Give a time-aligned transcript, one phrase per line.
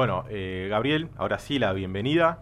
[0.00, 2.38] Bueno, eh, Gabriel, ahora sí la bienvenida.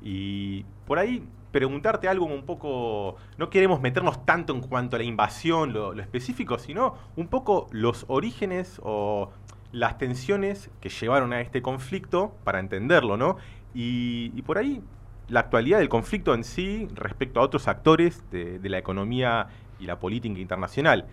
[0.00, 5.04] Y por ahí preguntarte algo un poco, no queremos meternos tanto en cuanto a la
[5.04, 9.30] invasión, lo, específico, sino un poco los orígenes o
[9.72, 13.36] las tensiones que llevaron a este conflicto para entenderlo, ¿no?
[13.74, 14.80] Y, por ahí
[15.28, 19.98] la actualidad del conflicto en sí respecto a otros actores de, la economía y la
[19.98, 21.04] política internacional.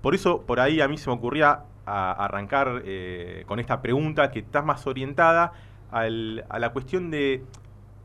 [0.00, 4.40] Por eso, por ahí a mí se me ocurría arrancar eh, con esta pregunta que
[4.40, 5.52] está más orientada
[5.90, 7.44] a la cuestión de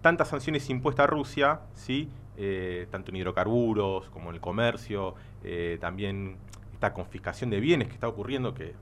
[0.01, 2.09] tantas sanciones impuestas a Rusia, ¿sí?
[2.35, 6.35] Eh, tanto en hidrocarburos como en el comercio, eh, también
[6.73, 8.75] esta confiscación de bienes que está ocurriendo, que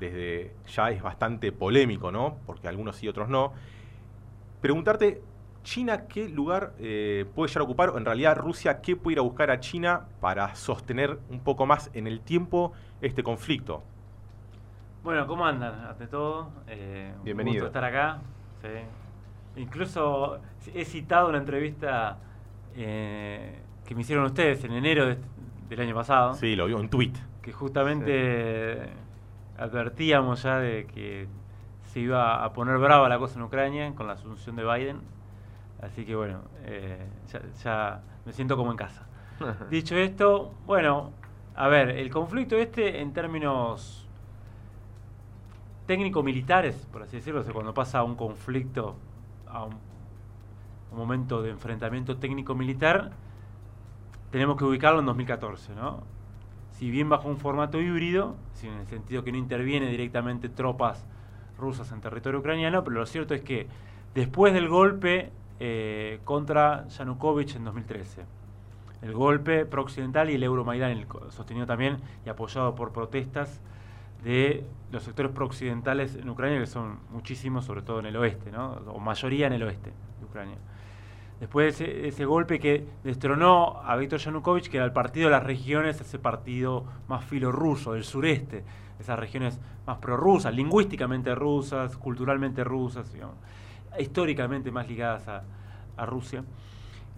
[0.00, 2.38] desde ya es bastante polémico, ¿no?
[2.46, 3.52] Porque algunos sí, otros no.
[4.62, 5.20] Preguntarte,
[5.62, 7.90] ¿China qué lugar puede llegar a ocupar?
[7.90, 11.66] O en realidad, Rusia, ¿qué puede ir a buscar a China para sostener un poco
[11.66, 13.82] más en el tiempo este conflicto?
[15.06, 15.86] Bueno, ¿cómo andan?
[15.86, 16.50] Ante todo,
[17.22, 17.58] Bienvenido.
[17.58, 18.18] Un gusto estar acá.
[18.60, 19.60] Sí.
[19.60, 20.40] Incluso
[20.74, 22.18] he citado una entrevista
[22.74, 25.14] eh, que me hicieron ustedes en enero
[25.68, 26.34] del año pasado.
[26.34, 27.12] Sí, lo vio en tweet.
[27.40, 28.88] Que justamente
[29.56, 31.28] advertíamos ya de que
[31.84, 35.02] se iba a poner brava la cosa en Ucrania con la asunción de Biden.
[35.82, 37.06] Así que bueno, eh,
[37.62, 39.06] ya, me siento como en casa.
[39.70, 41.12] Dicho esto, bueno,
[41.54, 44.05] a ver, el conflicto este en términos
[45.86, 48.96] técnico-militares, por así decirlo, cuando pasa un conflicto
[49.46, 49.96] a un,
[50.92, 53.10] momento de enfrentamiento técnico-militar,
[54.30, 56.02] tenemos que ubicarlo en 2014, ¿no?
[56.70, 61.04] Si bien bajo un formato híbrido, en el sentido que no interviene directamente tropas
[61.58, 63.66] rusas en territorio ucraniano, pero lo cierto es que
[64.14, 68.24] después del golpe eh, contra Yanukovych en 2013,
[69.02, 73.60] el golpe pro-occidental y el Euromaidan, sostenido también y apoyado por protestas
[74.22, 78.72] de los sectores prooccidentales en Ucrania, que son muchísimos, sobre todo en el oeste, ¿no?
[78.86, 80.56] o mayoría en el oeste de Ucrania.
[81.40, 85.42] Después de ese, golpe que destronó a Víctor Yanukovych, que era el partido de las
[85.42, 88.64] regiones, ese partido más filorruso, del sureste,
[88.98, 93.14] esas regiones más prorrusas, lingüísticamente rusas, culturalmente rusas,
[93.98, 96.44] históricamente más ligadas a, Rusia.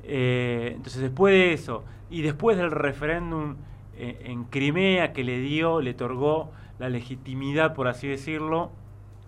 [0.04, 3.56] Eh, entonces, después de eso, y después del referéndum
[3.96, 8.70] eh, en Crimea que le dio, le otorgó la legitimidad, por así decirlo,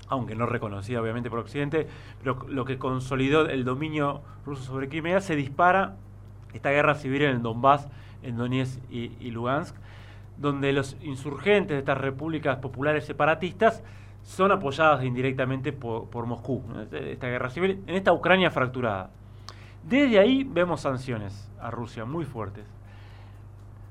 [0.09, 1.87] aunque no reconocida obviamente por Occidente,
[2.19, 5.97] pero lo que consolidó el dominio ruso sobre Crimea, se dispara
[6.53, 7.89] esta guerra civil en el Donbass,
[8.23, 9.77] en Donetsk y, Lugansk,
[10.37, 13.83] donde los insurgentes de estas repúblicas populares separatistas
[14.23, 16.63] son apoyadas indirectamente por, Moscú,
[16.93, 19.11] esta guerra civil, en esta Ucrania fracturada.
[19.89, 22.67] Desde ahí vemos sanciones a Rusia muy fuertes.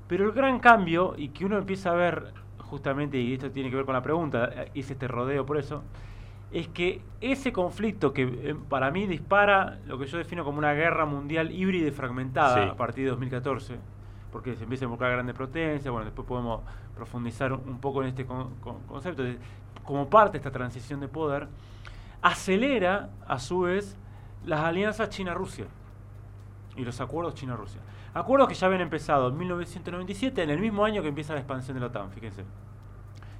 [0.08, 2.34] Pero el gran cambio, y que uno empieza a ver
[2.70, 5.84] justamente, y esto tiene que ver con la pregunta, hice este rodeo por eso,
[6.52, 10.74] es que ese conflicto que eh, para mí dispara lo que yo defino como una
[10.74, 13.76] guerra mundial híbrida y fragmentada a partir de 2014,
[14.32, 16.62] porque se empieza a involucrar grandes potencias, bueno, después podemos
[16.96, 19.24] profundizar un poco en este concepto,
[19.84, 21.48] como parte de esta transición de poder,
[22.22, 23.96] acelera a su vez
[24.46, 25.66] las alianzas China-Rusia
[26.76, 27.82] y los acuerdos China-Rusia.
[28.14, 31.76] Acuerdos que ya habían empezado en 1997, en el mismo año que empieza la expansión
[31.76, 32.44] de la OTAN, fíjense.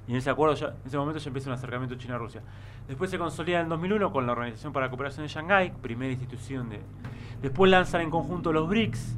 [0.06, 2.42] Y en ese acuerdo, en ese momento ya empieza un acercamiento China-Rusia.
[2.88, 6.68] Después se consolida en 2001 con la Organización para la Cooperación de Shanghái, primera institución
[6.68, 6.80] de...
[7.42, 9.16] Después lanzan en conjunto los BRICS,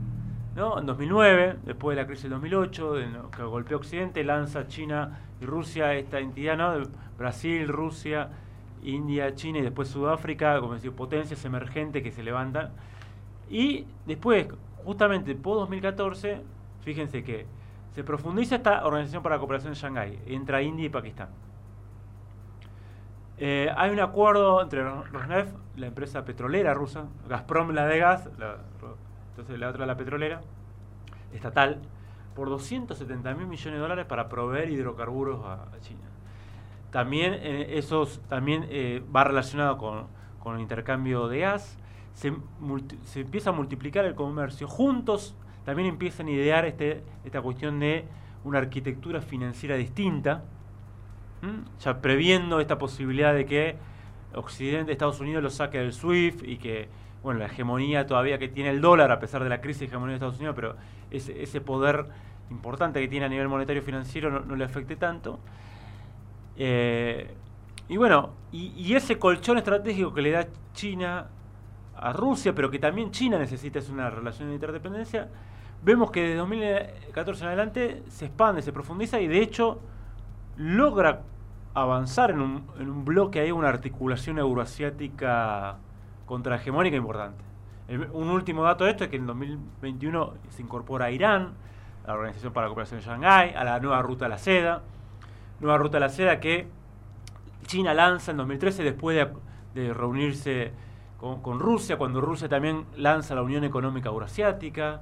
[0.54, 0.78] ¿no?
[0.78, 5.46] En 2009, después de la crisis del 2008, de, que golpeó Occidente, lanza China y
[5.46, 6.82] Rusia esta entidad, ¿no?
[7.18, 8.28] Brasil, Rusia,
[8.82, 12.70] India, China y después Sudáfrica, como decía, potencias emergentes que se levantan.
[13.48, 14.48] Y después,
[14.84, 16.42] justamente por 2014,
[16.80, 17.46] fíjense que
[17.92, 21.28] se profundiza esta Organización para la Cooperación en Shanghái, entre India y Pakistán.
[23.38, 28.28] Eh, hay un acuerdo entre Rosneft, la empresa petrolera rusa, Gazprom la de gas,
[29.30, 30.40] entonces la otra la petrolera,
[31.32, 31.80] estatal,
[32.34, 36.00] por 270 mil millones de dólares para proveer hidrocarburos a, China.
[36.90, 40.06] También eh, esos también eh, va relacionado con,
[40.42, 41.78] con el intercambio de gas
[42.14, 42.32] se,
[43.16, 44.68] empieza a multiplicar el comercio.
[44.68, 45.34] Juntos
[45.64, 48.04] también empiezan a idear este, esta cuestión de
[48.44, 50.42] una arquitectura financiera distinta,
[51.80, 53.76] ya previendo esta posibilidad de que
[54.34, 56.88] Occidente, Estados Unidos lo saque del SWIFT y que,
[57.22, 60.12] bueno, la hegemonía todavía que tiene el dólar, a pesar de la crisis de hegemonía
[60.12, 60.76] de Estados Unidos, pero
[61.10, 62.06] ese, poder
[62.50, 65.40] importante que tiene a nivel monetario financiero no, le afecte tanto.
[66.56, 67.34] Eh,
[67.88, 71.26] y bueno, y, ese colchón estratégico que le da China
[71.96, 75.28] a Rusia, pero que también China necesita es una relación de interdependencia,
[75.82, 79.80] vemos que de 2014 en adelante se expande, se profundiza y de hecho
[80.56, 81.22] logra
[81.74, 85.78] avanzar en un, en un bloque, hay una articulación euroasiática
[86.26, 87.44] contrahegemónica importante.
[88.12, 91.54] un último dato de esto es que en 2021 se incorpora a Irán,
[92.04, 94.82] a la Organización para la Cooperación de Shanghái, a la nueva Ruta de la Seda,
[95.60, 96.68] nueva Ruta de la Seda que
[97.72, 99.26] China lanza en 2013 después
[99.72, 100.72] de, reunirse
[101.16, 105.00] con, Rusia, cuando Rusia también lanza la Unión Económica Euroasiática.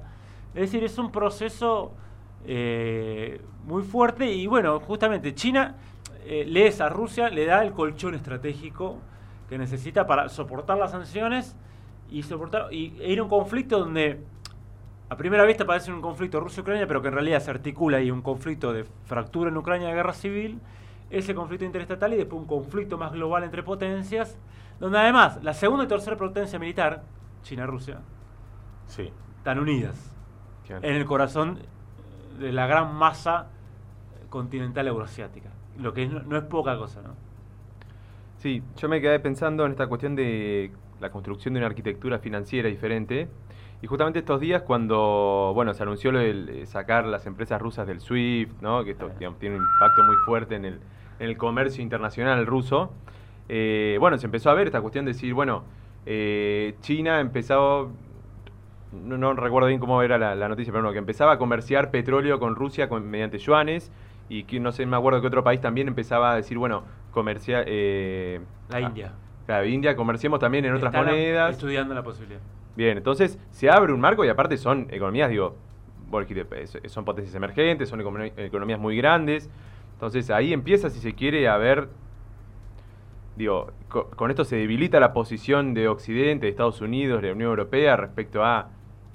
[0.55, 1.91] Es decir, es un proceso
[2.45, 5.75] eh, muy fuerte y bueno, justamente China
[6.23, 8.99] eh, le a Rusia, le da el colchón estratégico
[9.49, 11.57] que necesita para soportar las sanciones
[12.09, 14.23] y soportar y ir a un conflicto donde
[15.09, 18.21] a primera vista parece un conflicto Rusia-Ucrania, pero que en realidad se articula y un
[18.21, 20.61] conflicto de fractura en Ucrania de guerra civil,
[21.11, 24.37] ese conflicto interestatal y después un conflicto más global entre potencias,
[24.79, 27.03] donde además la segunda y tercera potencia militar,
[27.43, 27.99] China y Rusia,
[28.87, 29.11] sí.
[29.37, 30.15] están unidas
[30.69, 31.59] en el corazón
[32.39, 33.47] de la gran masa
[34.29, 37.15] continental euroasiática, lo que no, es poca cosa, ¿no?
[38.37, 42.69] Sí, yo me quedé pensando en esta cuestión de la construcción de una arquitectura financiera
[42.69, 43.27] diferente.
[43.83, 47.99] Y justamente estos días cuando bueno se anunció lo de sacar las empresas rusas del
[47.99, 48.83] SWIFT, ¿no?
[48.83, 50.79] que esto tiene un impacto muy fuerte en el,
[51.21, 52.91] en el comercio internacional ruso,
[53.47, 55.63] eh, bueno, se empezó a ver esta cuestión de decir, bueno,
[56.07, 57.91] eh, China empezó,
[58.91, 62.55] no, recuerdo bien cómo era la, noticia, pero bueno, que empezaba a comerciar petróleo con
[62.55, 63.91] Rusia mediante yuanes
[64.29, 67.65] y que no sé, me acuerdo que otro país también empezaba a decir, bueno, comerciar...
[67.67, 69.13] Eh, la ah, India.
[69.45, 71.51] Claro, India, comerciemos también en otras monedas.
[71.51, 72.41] Estudiando la posibilidad.
[72.75, 75.55] Bien, entonces se abre un marco y aparte son economías, digo,
[76.87, 78.01] son potencias emergentes, son
[78.37, 79.49] economías muy grandes.
[80.01, 81.87] Entonces ahí empieza, si se quiere, a ver,
[83.35, 87.51] digo, con esto se debilita la posición de Occidente, de Estados Unidos, de la Unión
[87.51, 88.69] Europea respecto a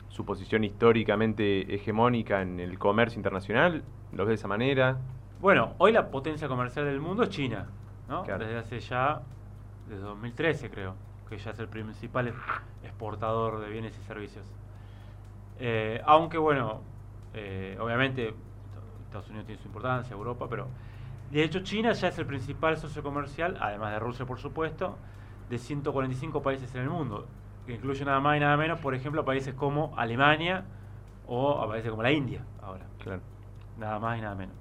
[0.09, 3.83] su posición históricamente hegemónica en el comercio internacional.
[4.13, 4.99] ¿Lo ves de esa manera?
[5.41, 7.67] Bueno, hoy la potencia comercial del mundo es China,
[8.09, 8.23] ¿no?
[8.23, 9.23] Desde hace ya,
[9.89, 10.95] desde 2013 creo,
[11.29, 12.33] que ya es el principal
[12.85, 14.47] exportador de bienes y servicios.
[15.59, 16.83] Eh, aunque bueno,
[17.35, 18.35] eh, obviamente
[19.17, 20.69] Estados Unidos tiene su importancia, Europa, pero
[21.31, 24.99] de hecho China ya es el principal socio comercial, además de Rusia por supuesto,
[25.49, 27.27] de 145 países en el mundo,
[27.67, 30.65] que incluye nada más y nada menos, por ejemplo, países como Alemania
[31.27, 32.87] o a países como la India ahora.
[33.03, 33.23] Claro.
[33.79, 34.55] Nada más y nada menos.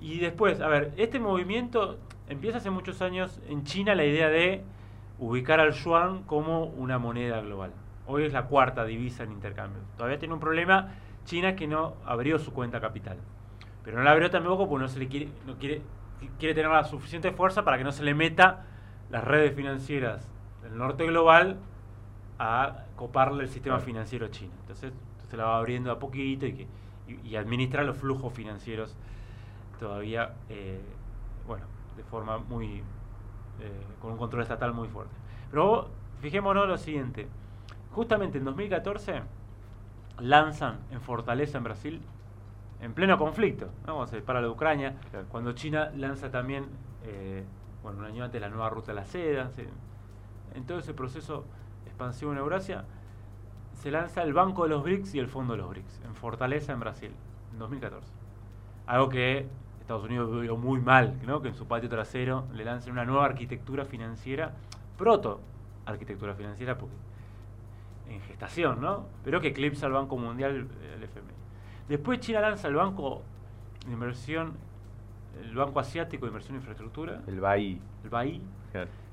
[0.00, 4.62] Y después, a ver, este movimiento empieza hace muchos años en China la idea de
[5.18, 7.72] ubicar al yuan como una moneda global.
[8.06, 9.80] Hoy es la cuarta divisa en intercambio.
[9.96, 10.94] Todavía tiene un problema
[11.24, 13.18] China que no abrió su cuenta capital.
[13.84, 15.82] Pero no la abrió tampoco porque no se le quiere, no quiere,
[16.38, 18.64] quiere tener la suficiente fuerza para que no se le meta
[19.10, 20.28] las redes financieras
[20.62, 21.58] del norte global
[22.38, 24.52] a coparle el sistema financiero chino.
[24.60, 24.92] Entonces
[25.28, 26.66] se la va abriendo a poquito y, que,
[27.22, 28.96] y, administra los flujos financieros
[29.78, 30.80] todavía, eh,
[31.46, 31.66] bueno,
[31.96, 32.82] de forma muy
[33.60, 35.14] eh, con un control estatal muy fuerte.
[35.50, 35.90] Pero
[36.20, 37.28] fijémonos lo siguiente,
[37.92, 39.22] justamente en 2014
[40.20, 42.00] lanzan en Fortaleza, en Brasil,
[42.80, 43.94] en pleno conflicto, ¿no?
[43.94, 44.94] cuando se dispara de Ucrania,
[45.30, 46.66] cuando China lanza también,
[47.04, 47.44] eh,
[47.82, 49.50] bueno, un año antes la nueva ruta de la seda,
[50.54, 51.44] en todo ese proceso
[51.86, 52.84] expansivo en Eurasia,
[53.74, 56.72] se lanza el Banco de los BRICS y el Fondo de los BRICS, en Fortaleza,
[56.72, 57.12] en Brasil,
[57.52, 58.12] en 2014.
[58.86, 59.46] Algo que
[59.80, 61.42] Estados Unidos vio muy mal, ¿no?
[61.42, 64.52] que en su patio trasero le lancen una nueva arquitectura financiera,
[64.96, 65.40] proto
[65.84, 66.94] arquitectura financiera, porque
[68.08, 69.06] en gestación, ¿no?
[69.22, 71.33] pero que eclipsa al Banco Mundial, el FMI.
[71.88, 73.22] Después China lanza el Banco
[73.86, 74.54] de Inversión,
[75.40, 77.22] el Banco Asiático de Inversión e Infraestructura.
[77.26, 77.80] El BAI.
[78.04, 78.42] El BAI,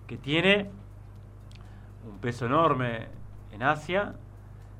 [0.08, 0.70] que tiene
[2.10, 3.08] un peso enorme
[3.51, 4.16] en Asia,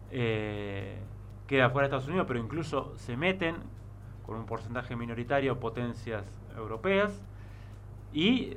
[0.10, 1.00] eh,
[1.48, 3.58] queda fuera de Estados Unidos, pero incluso se meten
[4.26, 6.24] con un porcentaje minoritario potencias
[6.56, 7.22] europeas
[8.14, 8.56] y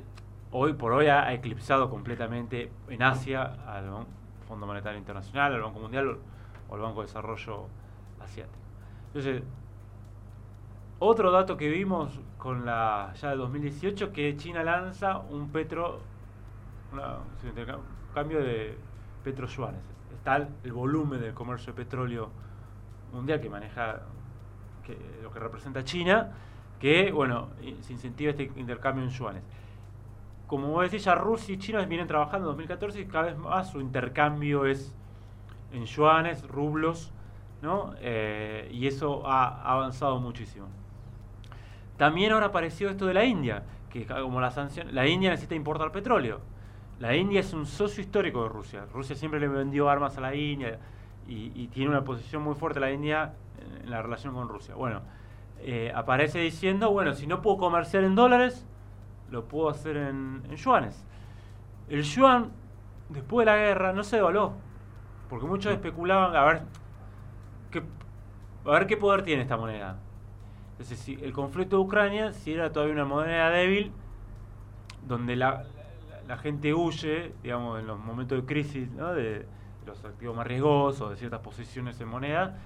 [0.52, 4.06] hoy por hoy ha eclipsado completamente en Asia al
[4.46, 6.18] Fondo Monetario Internacional, al Banco Mundial
[6.68, 7.66] o al Banco de Desarrollo
[8.20, 8.63] Asiático.
[9.14, 9.44] Entonces,
[10.98, 16.00] otro dato que vimos con la ya de 2018 que China lanza un petro
[16.92, 18.76] un cambio de
[19.22, 19.80] petro-yuanes.
[20.16, 22.28] Está el volumen del comercio de petróleo
[23.12, 24.00] mundial que maneja
[25.22, 26.32] lo que representa China,
[26.80, 27.50] que, bueno,
[27.82, 29.44] se incentiva este intercambio en yuanes.
[30.48, 33.70] Como vos decís, ya Rusia y China vienen trabajando en 2014 y cada vez más
[33.70, 34.92] su intercambio es
[35.72, 37.13] en yuanes, rublos,
[38.00, 40.66] Eh, y eso ha avanzado muchísimo.
[41.96, 45.92] También ahora apareció esto de la India, que como la sanción, la India necesita importar
[45.92, 46.40] petróleo.
[46.98, 48.84] La India es un socio histórico de Rusia.
[48.92, 50.78] Rusia siempre le vendió armas a la India
[51.26, 53.34] y, tiene una posición muy fuerte la India
[53.82, 54.74] en la relación con Rusia.
[54.74, 55.00] Bueno,
[55.60, 58.66] eh, aparece diciendo, bueno, si no puedo comerciar en dólares,
[59.30, 61.04] lo pudo hacer en, en yuanes.
[61.88, 62.50] El yuan,
[63.08, 64.52] después de la guerra, no se devaluó.
[65.28, 66.62] Porque muchos especulaban a ver
[68.64, 69.98] a ver qué poder tiene esta moneda.
[70.72, 73.92] Entonces, si el conflicto de Ucrania, si era todavía una moneda débil,
[75.06, 75.64] donde la,
[76.10, 79.12] la- la gente huye, digamos, en los momentos de crisis, ¿no?
[79.12, 79.46] de,
[79.86, 82.56] los activos más riesgosos, de ciertas posiciones en moneda.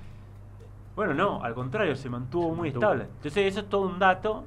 [0.94, 2.84] Bueno, no, al contrario, se mantuvo Se muy mantuvo.
[2.84, 3.04] estable.
[3.04, 4.44] Entonces, eso es todo un dato.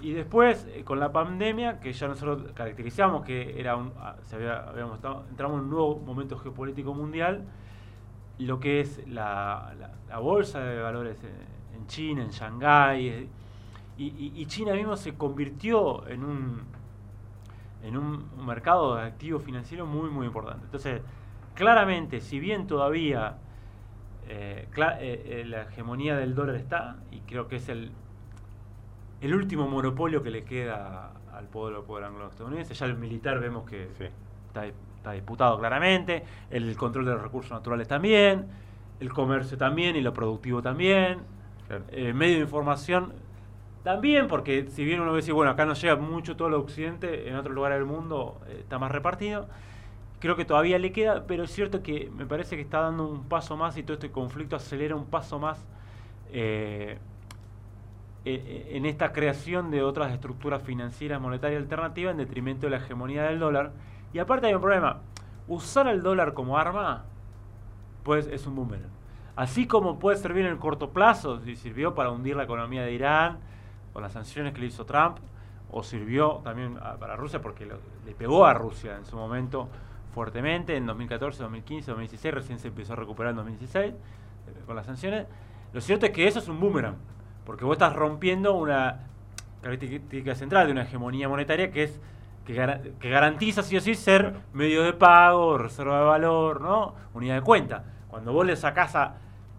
[0.00, 4.36] Y después, eh, con la pandemia, que ya nosotros caracterizamos que era un, ah, se
[4.36, 7.42] había, habíamos estado- entramos en un nuevo momento geopolítico mundial,
[8.38, 11.16] lo que es la, la- la bolsa de valores
[11.74, 13.28] en, China, en Shanghái, eh,
[13.96, 16.62] y, y- y China mismo se convirtió en un,
[17.82, 20.64] en un, mercado de activos financieros muy, muy importante.
[20.66, 21.00] Entonces,
[21.54, 23.38] claramente, si bien todavía
[24.28, 27.90] eh, eh, eh, la hegemonía del dólar está, y creo que es el,
[29.20, 33.64] el último monopolio que le queda al poder, al poder anglo-estadounidense, ya el militar vemos
[33.68, 34.04] que Sí.
[34.48, 34.66] está,
[34.98, 38.46] está disputado claramente, el control de los recursos naturales también,
[39.00, 41.20] el comercio también y lo productivo también,
[41.66, 41.84] Claro.
[41.90, 43.12] eh, medio de información
[43.84, 47.28] también, porque si bien uno ve decir, bueno, acá no llega mucho todo el occidente,
[47.28, 49.48] en otros lugares del mundo eh, está más repartido,
[50.18, 53.24] creo que todavía le queda, pero es cierto que me parece que está dando un
[53.28, 55.64] paso más y todo este conflicto acelera un paso más
[56.32, 56.98] eh,
[58.24, 63.38] en esta creación de otras estructuras financieras monetarias alternativas en detrimento de la hegemonía del
[63.38, 63.70] dólar.
[64.12, 64.98] Y aparte hay un problema,
[65.46, 67.04] usar el dólar como arma
[68.02, 68.88] pues es un boomerang.
[69.36, 72.92] Así como puede servir en el corto plazo, si sirvió para hundir la economía de
[72.92, 73.38] Irán,
[73.92, 75.18] con las sanciones que le hizo Trump,
[75.70, 79.68] o sirvió también a- para Rusia porque le pegó a Rusia en su momento
[80.14, 83.96] fuertemente, en 2014, 2015, 2016, recién se empezó a recuperar en 2016 eh,
[84.66, 85.26] con las sanciones.
[85.72, 86.96] Lo cierto es que eso es un boomerang,
[87.44, 89.00] porque vos estás rompiendo una
[89.62, 92.00] característica central de una hegemonía monetaria que es
[92.48, 94.38] que, gara- que garantiza sí o sí ser Claro.
[94.54, 96.94] medio de pago, reserva de valor, ¿no?
[97.12, 97.84] Unidad de cuenta.
[98.08, 99.14] Cuando vos le sacás a...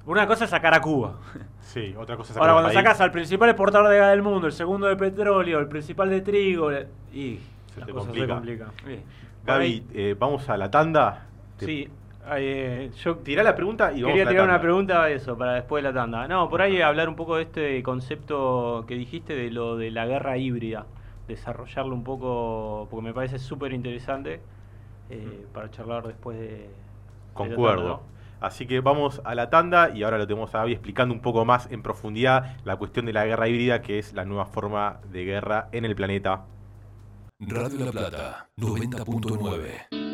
[0.08, 1.14] Una cosa es sacar a Cuba.
[1.62, 4.10] Sí, otra cosa es Ahora, sacar cuando el país, sacás al principal exportador de gas
[4.10, 6.72] del mundo, el segundo de petróleo, el principal de trigo,
[7.14, 7.40] y...
[7.76, 8.66] se La te cosa se complica.
[9.46, 11.28] Gaby, eh, vamos a la tanda.
[11.58, 11.88] Te- Sí,
[12.32, 15.54] eh, yo Tirá la pregunta y vamos quería a la tirar una pregunta eso para
[15.54, 16.28] después de la tanda.
[16.28, 20.08] No, por ahí hablar un poco de este concepto que dijiste de lo de la
[20.08, 20.88] guerra híbrida,
[21.30, 24.42] desarrollarlo un poco porque me parece súper interesante
[25.10, 27.76] eh, para charlar después de, de la Concuerdo.
[27.78, 28.20] tanda, ¿no?
[28.42, 31.44] Así que vamos a la tanda y ahora lo tenemos a Gaby explicando un poco
[31.46, 35.26] más en profundidad la cuestión de la guerra híbrida, que es la nueva forma de
[35.26, 36.46] guerra en el planeta.
[37.40, 40.09] Radio La Plata 90.9.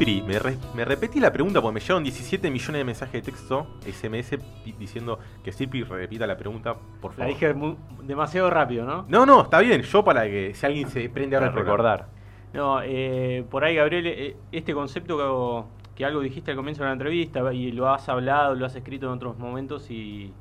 [0.00, 3.20] Cipri, me, re- me repetí la pregunta porque me llegaron 17 millones de mensajes de
[3.20, 7.32] texto, SMS, di- diciendo que Cipri repita la pregunta, por La favor.
[7.34, 9.04] dije mu- demasiado rápido, ¿no?
[9.08, 12.06] No, no, está bien, yo para que si alguien se prende ahora Para recordar.
[12.54, 16.86] No, eh, por ahí, Gabriel, eh, este concepto que, que algo dijiste al comienzo de
[16.88, 20.32] la entrevista y lo has hablado, lo has escrito en otros momentos y,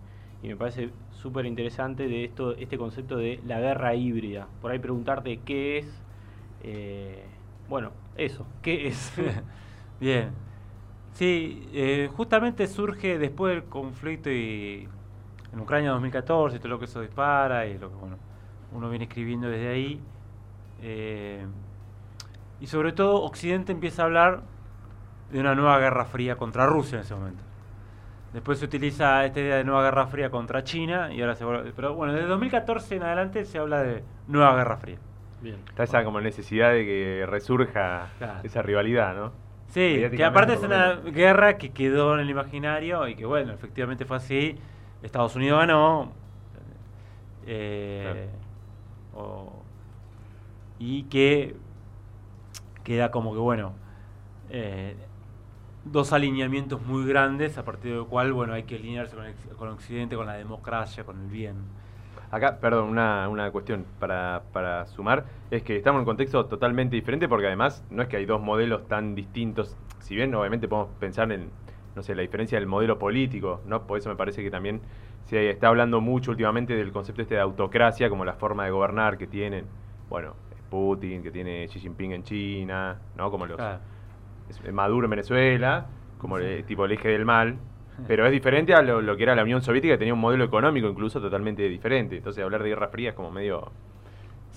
[0.41, 4.47] y me parece súper interesante de esto, este concepto de la guerra híbrida.
[4.61, 6.01] Por ahí preguntarte qué es,
[6.63, 7.25] eh,
[7.67, 9.13] bueno, eso, qué es.
[9.99, 10.31] Bien.
[11.13, 14.87] Sí, eh, justamente surge después del conflicto y
[15.53, 18.17] en Ucrania 2014, y todo lo que eso dispara y lo que bueno,
[18.73, 20.01] uno viene escribiendo desde ahí.
[20.81, 21.45] eh,
[22.59, 24.41] y sobre todo Occidente empieza a hablar
[25.31, 27.43] de una nueva guerra fría contra Rusia en ese momento.
[28.33, 31.73] Después se utiliza esta idea de nueva guerra fría contra China y ahora se vuelve-
[31.75, 34.99] Pero bueno, desde 2014 en adelante se habla de nueva guerra fría.
[35.41, 35.57] Bien.
[35.69, 38.39] Está esa como necesidad de que resurja Claro.
[38.43, 39.31] esa rivalidad, ¿no?
[39.67, 44.03] Sí, que aparte es una guerra que quedó en el imaginario y que bueno, efectivamente
[44.05, 44.57] fue así.
[45.03, 46.11] Estados Unidos ganó.
[47.51, 48.29] eh,
[49.15, 49.63] o-
[50.77, 51.55] y que
[52.83, 53.73] queda como que bueno,
[54.49, 54.95] eh,
[55.85, 59.69] dos alineamientos muy grandes a partir del cual bueno hay que alinearse con, el- con
[59.69, 61.55] Occidente, con la democracia, con el bien.
[62.31, 66.95] Acá, perdón, una, una cuestión para, para sumar, es que estamos en un contexto totalmente
[66.95, 70.93] diferente porque además no es que hay dos modelos tan distintos, si bien obviamente podemos
[70.99, 71.49] pensar en,
[71.95, 73.87] no sé, la diferencia del modelo político, ¿no?
[73.87, 74.81] Por eso me parece que también
[75.25, 79.17] se está hablando mucho últimamente del concepto este de autocracia como la forma de gobernar
[79.17, 79.65] que tienen,
[80.07, 80.35] bueno,
[80.69, 83.31] Putin, que tiene Xi Jinping en China, ¿no?
[83.31, 83.59] Como los
[84.71, 87.57] Maduro en Venezuela, como el, tipo el eje del mal.
[88.07, 90.43] Pero es diferente a lo, lo que era la Unión Soviética, que tenía un modelo
[90.43, 92.17] económico incluso totalmente diferente.
[92.17, 93.71] Entonces hablar de Guerra Fría es como medio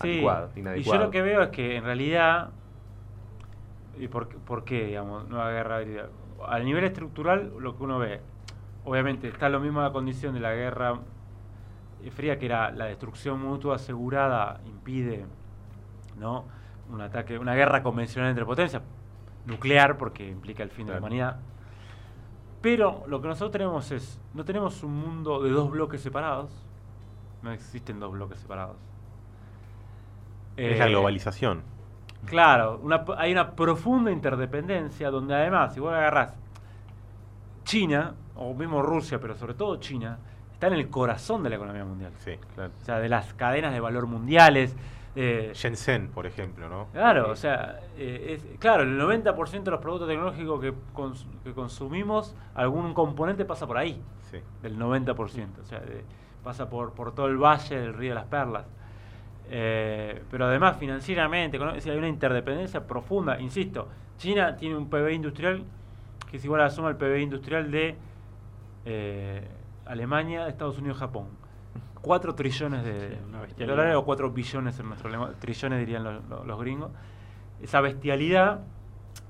[0.01, 2.51] Sí, anticuado, y yo lo que veo es que en realidad,
[3.99, 6.09] ¿y por, por qué, digamos, nueva guerra híbrida?
[6.47, 8.21] A nivel estructural, lo que uno ve,
[8.85, 10.99] obviamente está lo mismo la condición de la guerra
[12.11, 15.25] fría, que era la destrucción mutua asegurada, impide,
[16.19, 16.47] ¿no?
[16.91, 18.83] Un ataque, una guerra convencional entre potencias,
[19.47, 21.37] nuclear, porque implica el fin de la humanidad.
[22.63, 26.51] Pero lo que nosotros tenemos es, no tenemos un mundo de dos bloques separados,
[27.43, 28.77] no existen dos bloques separados.
[30.57, 31.63] Es la Eh, globalización.
[32.25, 36.35] Claro, una- hay una profunda interdependencia donde además, si vos agarrás
[37.65, 40.19] China, o mismo Rusia, pero sobre todo China,
[40.53, 42.13] está en el corazón de la economía mundial.
[42.19, 42.33] Sí.
[42.55, 42.71] Claro.
[42.81, 44.77] O sea, de las cadenas de valor mundiales.
[45.15, 46.89] Eh, Shenzhen, por ejemplo, ¿no?
[46.93, 51.53] claro, o sea, eh, es- claro, el 90% de los productos tecnológicos que, cons- que
[51.53, 54.01] consumimos, algún componente pasa por ahí.
[54.31, 54.39] Sí.
[54.63, 56.05] del 90%, o sea, de-
[56.43, 58.65] pasa por, por todo el valle del Río de las Perlas.
[59.51, 65.65] Eh, pero además financieramente, decir, hay una interdependencia profunda, insisto, China tiene un PBI industrial
[66.31, 67.97] que es igual a la suma del PBI industrial de
[68.87, 69.47] eh,
[69.85, 71.27] Alemania, Estados Unidos, Japón.
[72.01, 73.19] 4 trillones de
[73.57, 76.91] Sí, dólares o 4 billones en nuestro lenguaje, trillones dirían los, los- los gringos.
[77.61, 78.61] Esa bestialidad,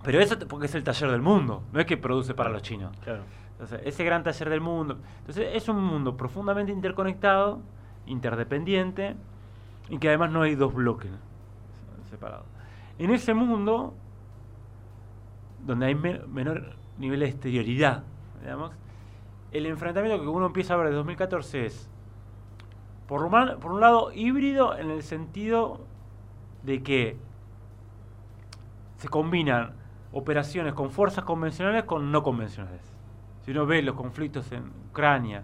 [0.02, 2.96] pero eso porque es el taller del mundo, no es que produce para los chinos.
[3.04, 3.22] Claro.
[3.52, 4.99] Entonces, ese gran taller del mundo.
[5.20, 7.61] Entonces, es un mundo profundamente interconectado,
[8.06, 9.14] interdependiente,
[9.88, 11.11] y que además no hay dos bloques
[12.11, 12.46] separados.
[12.98, 13.94] En ese mundo,
[15.64, 18.02] donde hay men- menor nivel de exterioridad,
[18.40, 18.72] digamos,
[19.52, 21.90] el enfrentamiento que uno empieza a ver desde 2014 es,
[23.12, 25.81] por, un lado, híbrido en el sentido
[26.62, 27.18] de que
[28.96, 29.75] se combinan
[30.12, 32.81] operaciones con fuerzas convencionales con no convencionales.
[33.44, 35.42] Si uno ve los conflictos en Ucrania,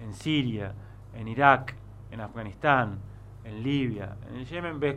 [0.00, 0.72] en Siria,
[1.14, 1.76] en Irak,
[2.10, 2.98] en Afganistán,
[3.44, 4.96] en Libia, en Yemen, ves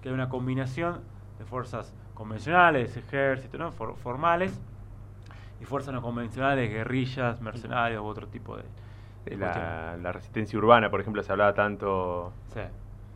[0.00, 1.00] que hay una combinación
[1.36, 4.56] de fuerzas convencionales, ejércitos, formales,
[5.60, 8.62] y fuerzas no convencionales, guerrillas, mercenarios u otro tipo de...
[9.30, 12.60] de La, resistencia urbana, por ejemplo, se hablaba tanto Sí.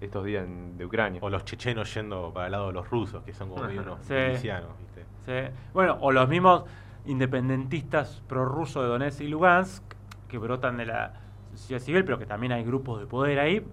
[0.01, 1.21] estos días en- de Ucrania.
[1.23, 3.99] O los chechenos yendo para el lado de los rusos, que son como medio unos
[4.05, 4.15] Sí.
[4.15, 5.05] milicianos, ¿viste?
[5.27, 5.55] Sí.
[5.73, 6.65] Bueno, o los mismos
[7.07, 9.83] independentistas prorrusos de Donetsk y Lugansk,
[10.29, 11.13] que brotan de la
[11.55, 13.65] sociedad civil, pero que también hay grupos de poder ahí,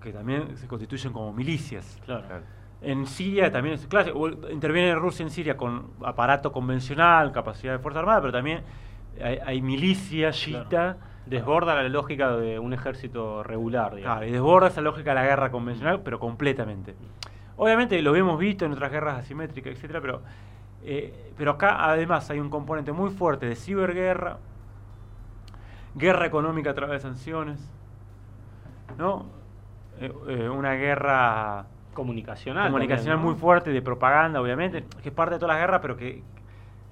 [0.00, 2.00] que también se constituyen como milicias.
[2.04, 2.26] Claro.
[2.26, 2.42] Claro.
[2.82, 7.78] En Siria también es claro, o- interviene Rusia en Siria con aparato convencional, capacidad de
[7.78, 8.62] fuerza armada, pero también
[9.22, 10.96] hay, hay milicia chiita.
[11.26, 14.18] Desborda la lógica de un ejército regular, digamos.
[14.18, 16.94] Claro, y desborda esa lógica de la guerra convencional, pero completamente.
[17.56, 20.22] Obviamente lo hemos visto en otras guerras asimétricas, etcétera, pero,
[20.82, 24.38] eh, pero acá además hay un componente muy fuerte de ciberguerra,
[25.94, 27.60] guerra económica a través de sanciones,
[28.98, 29.26] ¿no?
[30.00, 32.66] Eh, eh, una guerra Comunicacional.
[32.66, 35.96] comunicacional también, muy fuerte, de propaganda, obviamente, que es parte de todas las guerras, pero
[35.96, 36.22] que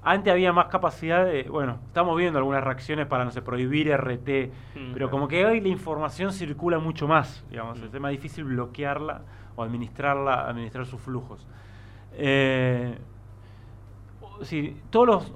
[0.02, 4.50] antes había más capacidad de, bueno, estamos viendo algunas reacciones para, no sé, prohibir RT,
[4.74, 9.22] Mm, pero como que hoy la información circula mucho más, digamos, es más difícil bloquearla
[9.54, 11.46] o administrarla, administrar sus flujos.
[12.14, 12.96] Eh,
[14.42, 15.32] sí, todos los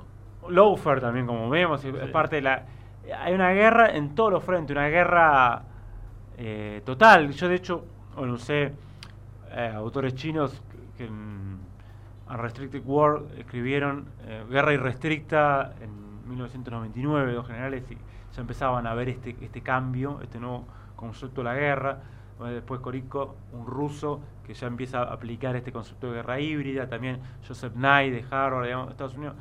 [0.49, 2.67] lawfare también, como vemos, es parte de la...
[3.19, 5.63] Hay una guerra en todos los frentes, una guerra
[6.39, 7.31] eh, total.
[7.33, 7.85] Yo, de hecho,
[8.17, 8.73] bueno, sé
[9.53, 10.63] eh, autores chinos
[10.97, 11.09] que,
[12.29, 17.95] Unrestricted War escribieron eh, Guerra Irrestricta en 1999, dos generales, y
[18.35, 20.65] ya empezaban a ver este, este cambio, este nuevo
[20.97, 21.99] concepto de la guerra.
[22.39, 26.87] Después Corico, un ruso, que ya empieza a aplicar este concepto de guerra híbrida.
[26.89, 29.37] También Joseph Nye de Harvard, digamos, Estados Unidos.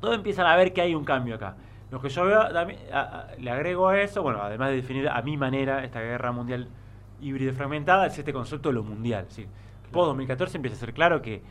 [0.00, 1.54] Todos empiezan a ver que hay un cambio acá.
[1.90, 5.08] Lo que yo veo, también, a- a- le agrego a eso, bueno, además de definir
[5.08, 6.68] a mi manera esta guerra mundial
[7.20, 9.26] híbrida y fragmentada, es este concepto de lo mundial.
[9.28, 9.46] ¿sí?
[9.92, 11.42] Post 2014 empieza a ser claro que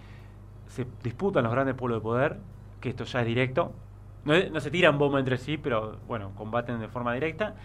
[0.72, 2.38] se disputan los grandes pueblos de poder,
[2.80, 3.74] que esto ya es directo.
[4.24, 7.56] No, no se tiran bombas entre sí, pero bueno, combaten de forma directa.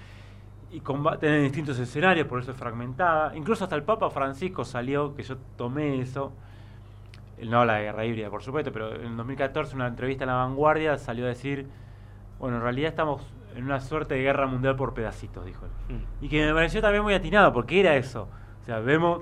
[0.72, 3.36] Y combaten en distintos escenarios, por eso es fragmentada.
[3.36, 6.32] Incluso hasta el Papa Francisco salió, que yo tomé eso,
[7.44, 10.98] no la guerra híbrida, por supuesto, pero en 2014, en una entrevista en La Vanguardia,
[10.98, 11.68] salió a decir,
[12.40, 13.22] bueno, en realidad estamos
[13.54, 15.96] en una suerte de guerra mundial por pedacitos, dijo él.
[15.96, 16.24] Mm.
[16.24, 18.28] Y que me pareció también muy atinado, porque era eso.
[18.62, 19.20] O sea, vemos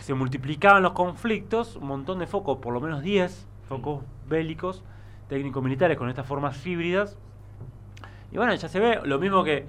[0.00, 4.82] se multiplicaban los conflictos, un montón de focos, por lo menos 10 focos bélicos,
[5.28, 7.18] técnico-militares con estas formas híbridas.
[8.32, 9.66] Y bueno, ya se ve lo mismo que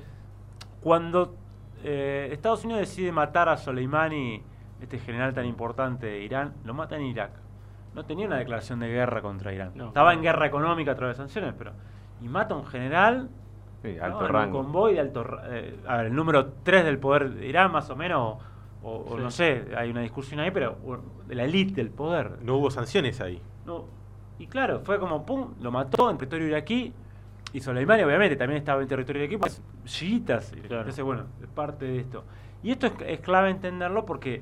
[0.81, 1.35] cuando
[1.83, 4.41] eh, Estados Unidos decide matar a Soleimani
[4.81, 7.31] este general tan importante de Irán, lo mata en Irak.
[7.93, 9.71] No tenía una declaración de guerra contra Irán.
[9.75, 9.87] No.
[9.87, 11.73] Estaba en guerra económica a través de sanciones, pero...
[12.21, 13.29] Y mata a un general
[13.81, 14.03] Sí, ¿no?
[14.05, 14.63] alto en un rango.
[14.63, 17.95] convoy de alto eh, a ver, el número 3 del poder de Irán, más o
[17.95, 18.37] menos,
[18.83, 19.23] o, o Sí.
[19.23, 20.77] no sé, hay una discusión ahí, pero
[21.27, 22.39] de la élite del poder.
[22.41, 23.41] No hubo sanciones ahí.
[23.65, 23.85] No,
[24.39, 26.93] y claro, fue como, pum, lo mató en territorio iraquí,
[27.53, 30.77] y Soleimani obviamente también estaba en territorio iraquí, pues chiitas, Claro.
[30.79, 32.23] entonces bueno, es parte de esto.
[32.63, 34.41] Y esto es, es clave entenderlo porque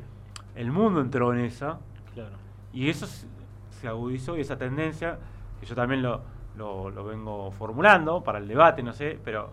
[0.55, 1.79] el mundo entró en esa,
[2.13, 2.35] Claro.
[2.73, 3.27] y eso se,
[3.71, 5.17] se agudizó y esa tendencia,
[5.59, 6.21] que yo también lo,
[6.57, 9.49] lo, lo vengo formulando para el debate, no sé, pero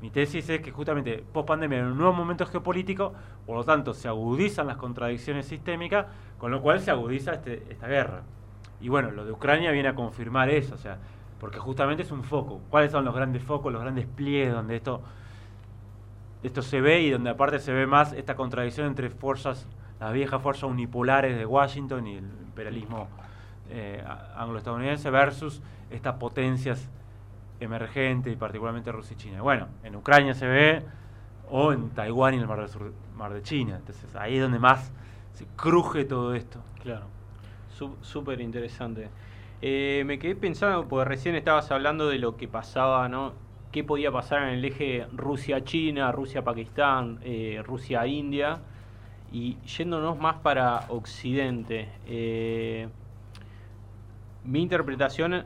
[0.00, 3.12] mi tesis es que justamente post pandemia en un nuevo momento geopolítico,
[3.46, 6.06] por lo tanto se agudizan las contradicciones sistémicas,
[6.38, 8.22] con lo cual se agudiza este- esta guerra.
[8.80, 10.98] Y bueno, lo de Ucrania viene a confirmar eso, o sea,
[11.40, 12.60] porque justamente es un foco.
[12.70, 15.02] ¿Cuáles son los grandes focos, los grandes pliegues donde esto,
[16.44, 19.66] esto se ve y donde aparte se ve más esta contradicción entre fuerzas,
[19.98, 23.08] las viejas fuerzas unipolares de Washington y el imperialismo
[23.70, 24.02] eh,
[24.36, 26.88] anglo-estadounidense versus estas potencias
[27.60, 29.42] emergentes y particularmente Rusia y China?
[29.42, 30.82] Bueno, en Ucrania se ve
[31.50, 33.76] o en Taiwán y el Mar, del Sur- Mar de China.
[33.76, 34.92] Entonces ahí es donde más
[35.34, 36.60] se cruje todo esto.
[36.82, 37.06] Claro,
[37.70, 39.08] Sú- súper interesante.
[39.62, 43.32] Eh, me quedé pensando, porque recién estabas hablando de lo que pasaba, ¿no?
[43.72, 48.60] ¿Qué podía pasar en el eje Rusia-China, Rusia-Pakistán, eh, Rusia-India?
[49.30, 52.88] Y yéndonos más para Occidente, eh,
[54.44, 55.44] mi interpretación,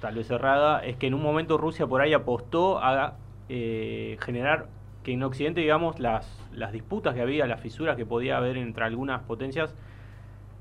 [0.00, 3.16] tal vez errada, es que en un momento Rusia por ahí apostó a
[3.48, 4.68] eh, generar
[5.02, 8.84] que en Occidente, digamos, las, las disputas que había, las fisuras que podía haber entre
[8.84, 9.74] algunas potencias,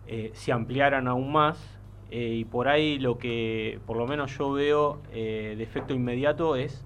[0.08, 1.78] eh, se ampliaran aún más.
[2.12, 6.56] eh, y por ahí lo que por lo menos yo veo eh, de efecto inmediato
[6.56, 6.84] es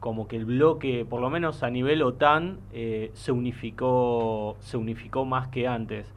[0.00, 2.60] como que el bloque, por lo menos a nivel OTAN,
[3.14, 6.14] se unificó se unificó más que antes.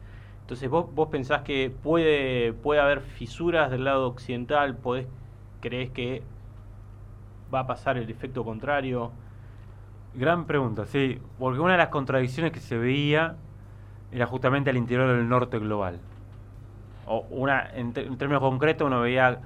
[0.48, 4.78] Entonces, ¿vos, vos pensás que puede, puede haber fisuras del lado occidental?
[4.78, 5.06] ¿Podés,
[5.60, 6.22] ¿Crees que
[7.52, 9.12] va a pasar el efecto contrario?
[10.14, 13.36] Gran pregunta, sí, porque una de las contradicciones que se veía
[14.10, 16.00] era justamente al interior del norte global.
[17.04, 19.40] O una, en, en términos concretos, uno veía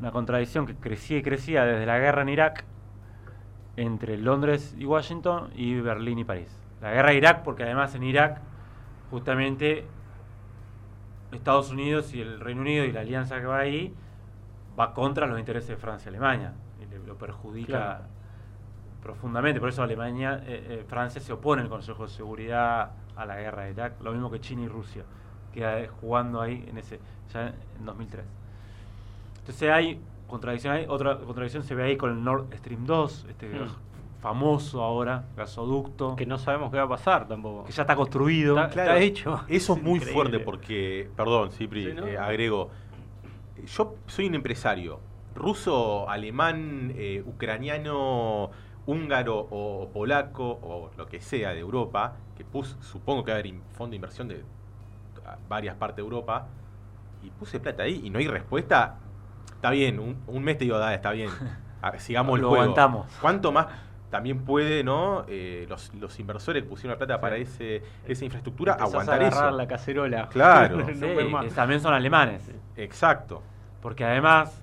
[0.00, 2.64] una contradicción que crecía y crecía desde la guerra en Irak
[3.76, 6.48] entre Londres y Washington y Berlín y París.
[6.80, 8.40] La guerra de Irak, porque además en Irak,
[9.10, 9.84] justamente
[11.32, 13.92] Estados Unidos y el Reino Unido y la alianza que va ahí
[14.78, 18.04] va contra los intereses de Francia y Alemania y le- lo perjudica Claro.
[19.02, 19.60] profundamente.
[19.60, 23.62] Por eso Alemania, eh, eh, Francia se opone al Consejo de Seguridad a la guerra
[23.64, 25.04] de Irak, lo mismo que China y Rusia,
[25.52, 27.00] queda eh, jugando ahí en ese
[27.32, 28.24] ya en 2003.
[29.40, 33.48] Entonces hay contradicción ahí, otra contradicción se ve ahí con el Nord Stream 2, este
[33.48, 33.68] Mm.
[34.20, 37.64] Famoso ahora gasoducto Que no sabemos qué va a pasar tampoco.
[37.64, 38.56] que ya está construido.
[38.58, 39.40] Está- Claro, hecho.
[39.48, 40.12] Eso es muy increíble.
[40.14, 42.06] fuerte porque, perdón, Cipri, Sí, ¿no?
[42.06, 42.70] eh, agrego.
[43.64, 45.00] Yo soy un empresario
[45.34, 48.50] ruso, alemán, eh, ucraniano,
[48.86, 53.40] húngaro o polaco o lo que sea de Europa, que pus, supongo que va a
[53.40, 54.44] haber fondo de inversión de
[55.48, 56.46] varias partes de Europa,
[57.22, 58.98] y puse plata ahí y no hay respuesta.
[59.52, 61.30] Está bien, un, un mes te digo, "Dale, está bien,
[61.82, 62.62] a- sigamos el Lo juego.
[62.62, 63.06] aguantamos.
[63.20, 63.66] ¿Cuánto más
[64.10, 65.24] también puede, no?
[65.28, 67.20] Eh, los, los inversores que pusieron la plata Sí.
[67.20, 69.56] para ese, esa infraestructura Empezás a aguantar agarrar eso.
[69.56, 70.28] la cacerola.
[70.28, 70.76] Claro.
[70.94, 72.50] No Sí, también son alemanes.
[72.76, 73.42] Exacto.
[73.82, 74.62] Porque además,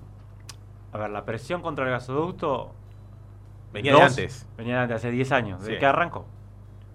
[0.92, 2.72] a ver, la presión contra el gasoducto
[3.72, 4.46] Venía de antes.
[4.56, 5.78] Venía de antes, hace 10 años, desde Sí.
[5.80, 6.26] que arrancó.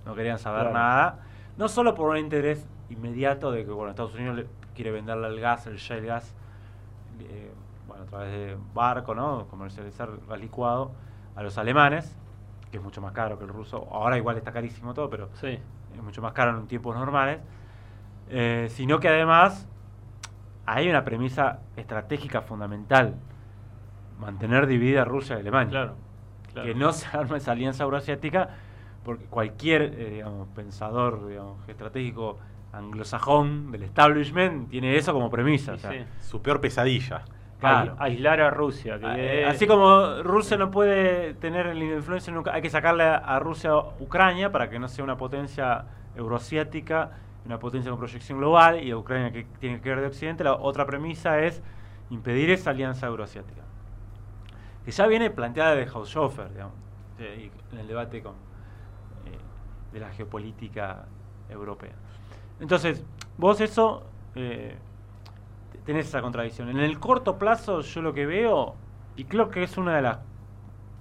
[0.06, 0.74] No querían saber Claro.
[0.78, 1.20] nada.
[1.58, 5.40] No solo por un interés inmediato de que bueno, Estados Unidos le quiere venderle el
[5.42, 6.34] gas, el shale gas,
[7.20, 7.52] eh,
[7.88, 9.46] bueno, a través de barco, ¿no?
[9.50, 10.92] Comercializar gas licuado
[11.36, 12.16] a los alemanes,
[12.72, 13.88] que es mucho más caro que el ruso.
[13.92, 15.58] Ahora igual está carísimo todo, pero Sí.
[15.96, 17.40] es mucho más caro en tiempos normales,
[18.30, 19.68] eh, sino que además
[20.66, 23.16] hay una premisa estratégica fundamental,
[24.20, 25.70] mantener dividida Rusia y Alemania.
[25.72, 25.96] Claro.
[26.54, 26.68] claro.
[26.68, 28.50] Que no se arme esa alianza euroasiática,
[29.04, 32.38] porque cualquier eh, digamos, pensador digamos, estratégico
[32.72, 35.72] anglosajón del establishment tiene eso como premisa.
[35.74, 36.06] o Sí, sea, sí.
[36.20, 37.24] Su peor pesadilla.
[37.60, 37.96] Claro.
[38.00, 38.98] Ai- Aislar a Rusia.
[39.00, 43.04] que eh, es- Así como Rusia no puede tener la influencia, nunca, hay que sacarle
[43.04, 45.84] a, a Rusia Ucrania para que no sea una potencia
[46.16, 47.12] euroasiática,
[47.46, 50.44] una potencia con proyección global, y a Ucrania que tiene que ver de Occidente.
[50.44, 51.62] La otra premisa es
[52.10, 53.62] impedir esa alianza euroasiática.
[54.86, 56.74] Que ya viene planteada de Haushofer, digamos,
[57.20, 59.38] eh, en el debate con, eh,
[59.92, 61.06] de la geopolítica
[61.50, 61.92] europea.
[62.60, 63.04] Entonces,
[63.38, 64.04] vos eso
[64.36, 64.78] eh,
[65.86, 66.70] tenés esa contradicción.
[66.70, 68.76] En el corto plazo, yo lo que veo,
[69.16, 70.18] y creo que es uno de los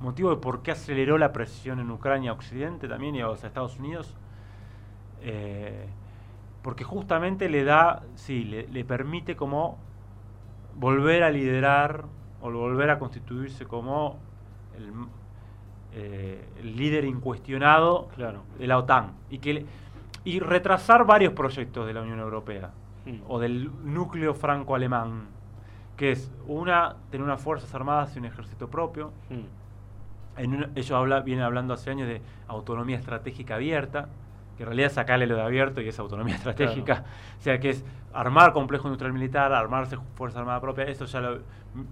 [0.00, 3.78] motivos de por qué aceleró la presión en Ucrania Occidente también y a los Estados
[3.78, 4.14] Unidos,
[5.20, 5.88] Eh,
[6.62, 9.78] porque justamente le da, sí, le, le permite como
[10.76, 12.04] volver a liderar
[12.40, 14.16] o volver a constituirse como
[14.76, 14.92] el,
[15.94, 18.42] eh, el líder incuestionado Claro.
[18.58, 19.66] de la OTAN y que
[20.24, 22.70] y retrasar varios proyectos de la Unión Europea
[23.06, 23.20] Mm.
[23.28, 25.26] o del núcleo franco-alemán,
[25.96, 29.12] que es una tener unas fuerzas armadas y un ejército propio.
[29.30, 30.40] Mm.
[30.40, 34.08] En una- ellos habla, vienen hablando hace años de autonomía estratégica abierta,
[34.56, 36.34] que en realidad sacarle lo de abierto y es autonomía
[36.84, 37.04] estratégica.
[37.38, 40.84] O sea, que es armar complejo industrial militar, armarse fuerza armada propia.
[40.84, 41.38] Eso ya lo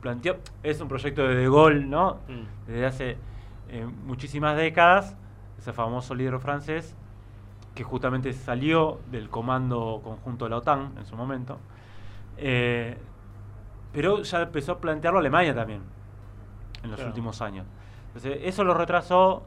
[0.01, 0.37] planteó.
[0.63, 2.19] Es un proyecto de De Gaulle, ¿no?
[2.29, 2.67] Mm.
[2.69, 3.17] Desde hace
[3.69, 5.17] eh, muchísimas décadas,
[5.59, 6.95] ese famoso líder francés,
[7.77, 11.59] que justamente salió del comando conjunto de la OTAN en su momento.
[12.39, 12.97] Eh,
[13.93, 15.83] pero ya empezó a plantearlo Alemania también
[16.83, 17.11] en los Claro.
[17.11, 17.67] últimos años.
[18.09, 19.45] Entonces, eso lo retrasó.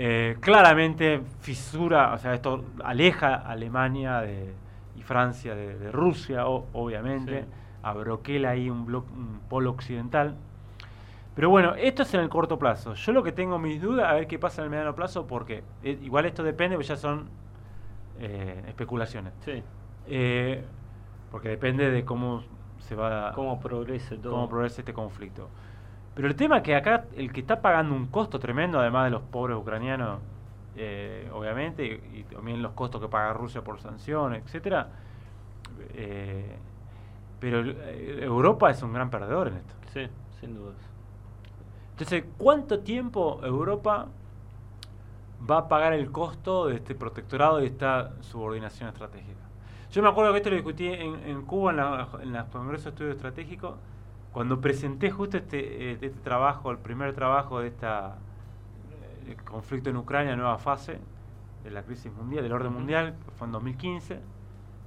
[0.00, 4.54] eh, claramente fisura, o sea, esto aleja a Alemania de-
[4.96, 7.40] y Francia de, de Rusia, o- obviamente.
[7.42, 7.48] Sí.
[7.82, 10.36] Abroquela ahí un, blo- un polo occidental.
[11.34, 12.94] Pero bueno, esto es en el corto plazo.
[12.94, 15.64] Yo lo que tengo mis dudas, a ver qué pasa en el mediano plazo, porque
[15.82, 17.28] eh, igual esto depende, porque ya son
[18.18, 19.32] eh, especulaciones.
[19.44, 19.62] Sí.
[20.06, 20.64] Eh,
[21.30, 22.42] porque depende de cómo
[22.80, 24.32] se va Cómo progrese todo.
[24.32, 25.48] cómo progresa este conflicto.
[26.14, 29.10] Pero el tema es que acá el que está pagando un costo tremendo, además de
[29.10, 30.20] los pobres ucranianos,
[30.76, 34.88] eh, obviamente, y, y también los costos que paga Rusia por sanciones, etcétera.
[35.94, 36.56] eh,
[37.40, 39.74] pero Europa es un gran perdedor en esto.
[39.92, 40.08] Sí,
[40.40, 40.76] sin dudas.
[41.92, 44.08] Entonces, ¿cuánto tiempo Europa
[45.48, 49.38] va a pagar el costo de este protectorado y esta subordinación estratégica?
[49.90, 52.84] Yo me acuerdo que esto lo discutí en, en Cuba, en la, en la Congreso
[52.84, 53.76] de Estudios Estratégicos,
[54.32, 58.16] cuando presenté justo este, eh, este trabajo, el primer trabajo de esta
[59.26, 61.00] eh, conflicto en Ucrania, nueva fase
[61.64, 64.20] de la crisis mundial, del orden mundial, que fue en 2015,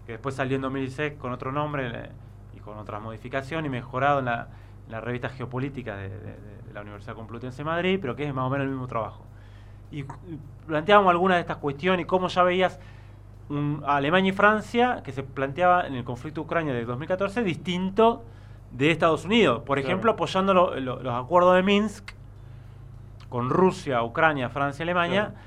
[0.05, 2.09] que después salió en 2016 con otro nombre eh,
[2.55, 4.49] y con otras modificaciones y mejorado en la,
[4.85, 8.25] en la revista Geopolítica de, de- de- de la Universidad Complutense de Madrid, pero que
[8.27, 9.25] es más o menos el mismo trabajo.
[9.91, 10.05] Y,
[10.67, 12.79] planteábamos algunas de estas cuestiones y cómo ya veías
[13.49, 18.23] un- a Alemania y Francia que se planteaba en el conflicto Ucrania de 2014 distinto
[18.71, 19.63] de Estados Unidos.
[19.65, 19.87] Por Claro.
[19.87, 22.11] ejemplo, apoyando lo- lo- los acuerdos de Minsk
[23.27, 25.25] con Rusia, Ucrania, Francia y Alemania.
[25.31, 25.41] Claro.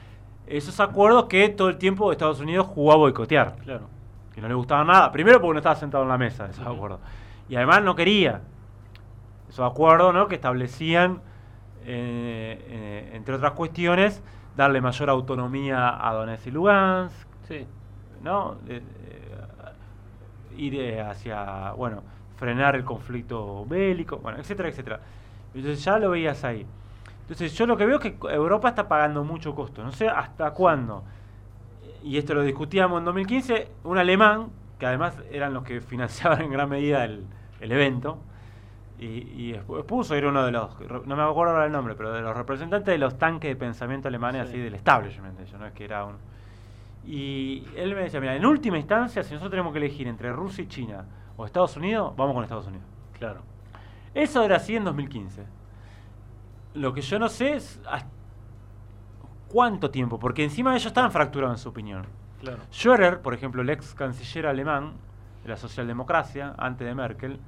[0.46, 3.86] Esos acuerdos que todo el tiempo Estados Unidos jugó a boicotear Claro.
[4.34, 5.10] que no le gustaba nada.
[5.10, 7.00] Primero porque no estaba sentado en la mesa, esos acuerdos.
[7.48, 8.42] Y además no quería.
[9.48, 10.28] Esos acuerdos ¿no?
[10.28, 11.20] que establecían,
[11.84, 14.22] eh, eh, entre otras cuestiones,
[14.56, 17.66] darle mayor autonomía a Donetsk y Lugansk, Sí.
[18.22, 18.56] ¿no?
[18.68, 18.80] Eh,
[20.56, 22.02] ir hacia, bueno,
[22.36, 25.00] frenar el conflicto bélico, bueno, etcétera, etcétera.
[25.54, 26.66] Entonces ya lo veías ahí.
[27.22, 29.82] Entonces yo lo que veo es que Europa está pagando mucho costo.
[29.82, 31.04] No sé hasta cuándo.
[32.02, 36.50] Y esto lo discutíamos en 2015, un alemán, que además eran los que financiaban en
[36.50, 37.24] gran medida el,
[37.60, 38.18] el evento,
[38.98, 42.12] y, y después puso, era uno de los, no me acuerdo ahora el nombre, pero
[42.12, 44.48] de los representantes de los tanques de pensamiento alemanes, Sí.
[44.54, 46.16] así del establishment, ellos, no es que era un...
[47.06, 50.64] Y él me decía, mira, en última instancia, si nosotros tenemos que elegir entre Rusia
[50.64, 51.04] y China
[51.36, 52.86] o Estados Unidos, vamos con Estados Unidos.
[53.18, 53.42] Claro.
[54.14, 55.44] Eso era así en 2015.
[56.74, 57.80] Lo que yo no sé es
[59.48, 62.06] cuánto tiempo, porque encima ellos estaban fracturados en su opinión.
[62.40, 62.62] Claro.
[62.72, 64.92] Schröder, por ejemplo, el ex canciller alemán
[65.42, 67.38] de la socialdemocracia, antes de Merkel,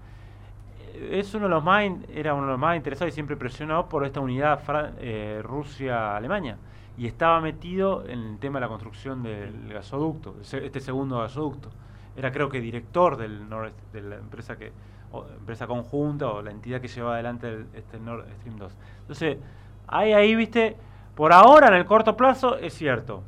[1.11, 4.05] es uno de los más era uno de los más interesados y siempre presionado por
[4.05, 4.61] esta unidad
[4.99, 6.59] eh, Rusia-Alemania.
[6.99, 11.69] Y estaba metido en el tema de la construcción del gasoducto, este segundo gasoducto.
[12.17, 14.73] Era creo que director del Nord, de la empresa que
[15.13, 18.77] o empresa conjunta o la entidad que lleva adelante el, este Nord Stream 2.
[19.03, 19.39] Entonces,
[19.87, 20.77] hay ahí, viste,
[21.15, 23.23] por ahora en el corto plazo es cierto,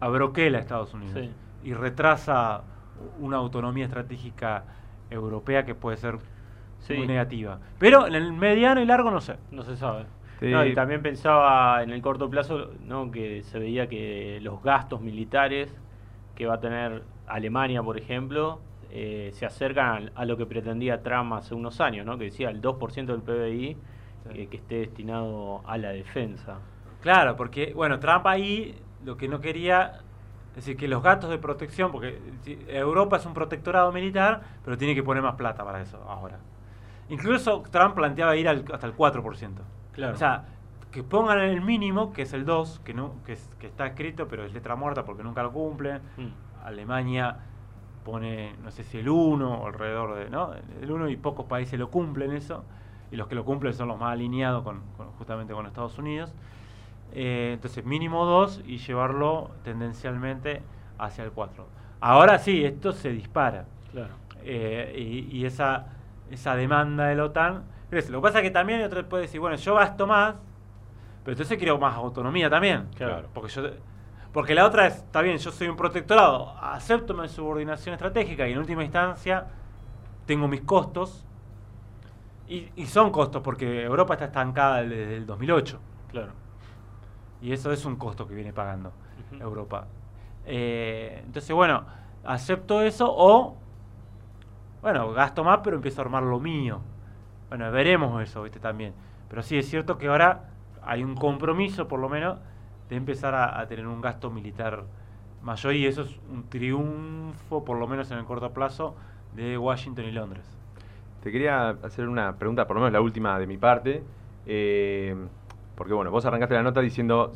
[0.00, 1.30] abroquela a Estados Unidos Sí.
[1.64, 2.62] y retrasa
[3.20, 4.64] una autonomía estratégica
[5.08, 6.18] europea que puede ser
[6.80, 6.94] Sí.
[6.94, 7.58] muy negativa.
[7.78, 9.36] Pero en el mediano y largo no sé.
[9.50, 10.04] No se sabe.
[10.40, 10.46] Sí.
[10.50, 13.10] No, y también pensaba en el corto plazo ¿no?
[13.10, 15.74] que se veía que los gastos militares
[16.34, 21.34] que va a tener Alemania, por ejemplo, eh, se acercan a, lo que pretendía Trump
[21.34, 22.16] hace unos años, ¿no?
[22.16, 23.76] que decía el 2% del PBI
[24.32, 24.40] Sí.
[24.42, 26.58] eh, que esté destinado a la defensa.
[27.02, 29.92] Claro, porque, bueno, Trump ahí lo que no quería,
[30.50, 34.76] es decir, que los gastos de protección, porque si- Europa es un protectorado militar, pero
[34.76, 36.38] tiene que poner más plata para eso ahora.
[37.10, 39.62] Incluso Trump planteaba ir al- hasta el 4%.
[39.92, 40.14] Claro.
[40.14, 40.44] O sea,
[40.90, 44.26] que pongan el mínimo, que es el 2, que, no, que, es- que está escrito,
[44.28, 45.98] pero es letra muerta porque nunca lo cumple.
[46.16, 46.64] Mm.
[46.64, 47.36] Alemania
[48.04, 50.52] pone, no sé si el 1 o alrededor de, ¿no?
[50.80, 52.64] El 1 y pocos países lo cumplen eso,
[53.12, 56.32] y los que lo cumplen son los más alineados con, con- justamente con Estados Unidos.
[57.12, 60.62] Eh, entonces, mínimo 2 y llevarlo tendencialmente
[60.98, 61.66] hacia el 4.
[62.00, 63.64] Ahora sí, esto se dispara.
[63.92, 64.14] Claro.
[64.44, 64.94] Eh,
[65.30, 65.86] y, y esa,
[66.30, 67.64] esa demanda de la OTAN.
[67.90, 70.36] Lo que pasa es que también otro puede decir, bueno, yo gasto más,
[71.24, 72.88] pero entonces quiero más autonomía también.
[72.94, 73.28] Claro.
[73.34, 73.62] Porque, yo,
[74.32, 78.52] porque la otra es, está bien, yo soy un protectorado, acepto mi subordinación estratégica y
[78.52, 79.46] en última instancia
[80.26, 81.26] tengo mis costos.
[82.48, 85.80] Y, y son costos porque Europa está estancada desde el 2008.
[86.10, 86.32] Claro.
[87.42, 88.92] Y eso es un costo que viene pagando.
[89.38, 89.86] Europa.
[90.46, 91.84] Eh, entonces, bueno,
[92.24, 93.56] acepto eso o,
[94.82, 96.80] bueno, gasto más, pero empiezo a armar lo mío.
[97.48, 98.60] Bueno, veremos eso, ¿viste?
[98.60, 98.94] También.
[99.28, 100.50] Pero sí, es cierto que ahora
[100.82, 102.38] hay un compromiso, por lo menos,
[102.88, 104.84] de empezar a, tener un gasto militar
[105.42, 108.94] mayor y eso es un triunfo, por lo menos en el corto plazo,
[109.34, 110.44] de Washington y Londres.
[111.22, 114.02] Te quería hacer una pregunta, por lo menos la última de mi parte.
[114.46, 115.14] eh,
[115.76, 117.32] porque bueno, vos arrancaste la nota diciendo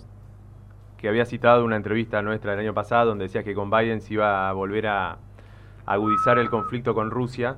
[0.99, 4.13] que había citado una entrevista nuestra del año pasado donde decías que con Biden se
[4.13, 5.17] iba a volver a
[5.87, 7.57] agudizar el conflicto con Rusia.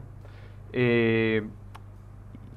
[0.73, 1.47] Eh,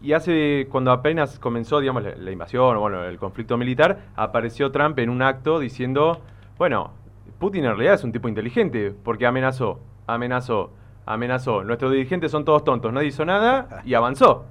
[0.01, 4.71] y hace, cuando apenas comenzó, digamos, la, la invasión o bueno, el conflicto militar, apareció
[4.71, 6.21] Trump en un acto diciendo,
[6.57, 6.91] bueno,
[7.39, 10.71] Putin en realidad es un tipo inteligente, porque amenazó, amenazó,
[11.05, 11.63] amenazó.
[11.63, 14.45] Nuestros dirigentes son todos tontos, nadie hizo nada y avanzó.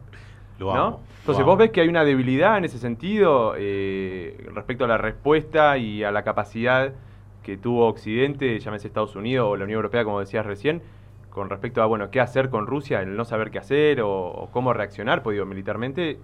[0.58, 1.00] Lo ¿no?
[1.20, 4.98] Entonces, lo ¿vos ves que hay una debilidad en ese sentido eh, respecto a la
[4.98, 6.94] respuesta y a la capacidad
[7.42, 10.82] que tuvo Occidente, llámese Estados Unidos o la Unión Europea, como decías recién,
[11.30, 14.50] con respecto a, bueno, qué hacer con Rusia, el no saber qué hacer o, o
[14.50, 16.18] cómo reaccionar, pues digo, militarmente,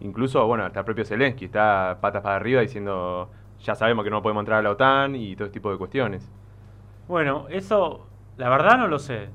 [0.00, 4.22] incluso, bueno, hasta el propio Zelensky está patas para arriba diciendo, ya sabemos que no
[4.22, 6.28] podemos entrar a la OTAN y todo este tipo de cuestiones.
[7.08, 8.06] Bueno, eso,
[8.38, 9.28] la verdad no lo sé.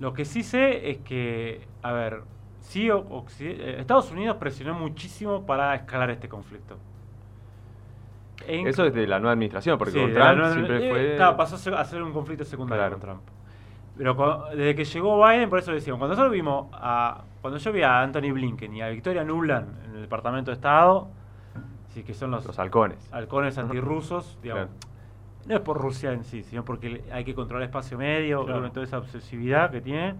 [0.00, 2.22] Lo que sí sé es que, a ver,
[2.60, 6.76] sí, eh, Estados Unidos presionó muchísimo para escalar este conflicto.
[8.46, 11.16] En- Eso desde la nueva administración, porque Sí, con Trump nueva- siempre eh, fue...
[11.16, 12.98] claro, pasó a ser, a ser un conflicto secundario Claro.
[12.98, 13.22] con Trump.
[13.96, 17.22] Pero cu- desde que llegó Biden, por eso decíamos, cuando nosotros vimos a.
[17.40, 21.08] Cuando yo vi a Anthony Blinken y a Victoria Nuland en el Departamento de Estado,
[21.88, 23.08] sí, que son los, Los halcones.
[23.12, 24.66] halcones antirrusos, digamos.
[24.68, 24.78] Claro.
[25.46, 28.70] No es por Rusia en sí, sino porque hay que controlar el espacio medio, Claro.
[28.72, 30.14] toda esa obsesividad que tiene.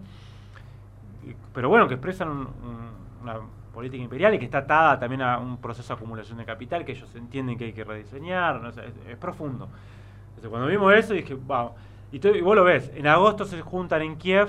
[1.53, 3.39] Pero bueno, que expresan un- un- una
[3.73, 6.91] política imperial y que está atada también a un proceso de acumulación de capital que
[6.93, 9.67] ellos entienden que hay que rediseñar, no sé, es, es profundo.
[10.29, 11.73] Entonces, cuando vimos eso dije, vamos.
[12.15, 14.47] Y, tú- y vos lo ves, en agosto se juntan en Kiev,